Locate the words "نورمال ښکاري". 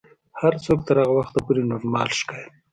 1.71-2.49